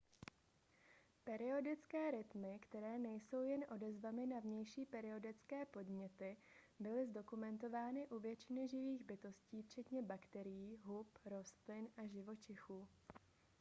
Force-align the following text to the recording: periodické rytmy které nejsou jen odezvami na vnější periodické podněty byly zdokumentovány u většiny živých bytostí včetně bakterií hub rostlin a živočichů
periodické 1.23 2.11
rytmy 2.11 2.59
které 2.61 2.99
nejsou 2.99 3.43
jen 3.43 3.65
odezvami 3.69 4.25
na 4.27 4.39
vnější 4.39 4.85
periodické 4.85 5.65
podněty 5.65 6.37
byly 6.79 7.05
zdokumentovány 7.05 8.07
u 8.07 8.19
většiny 8.19 8.67
živých 8.67 9.03
bytostí 9.03 9.61
včetně 9.61 10.01
bakterií 10.03 10.77
hub 10.83 11.19
rostlin 11.25 11.89
a 11.97 12.05
živočichů 12.05 12.87